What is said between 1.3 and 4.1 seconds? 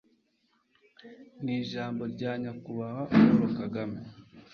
n ijambo rya Nyakubahwa Paul KAGAME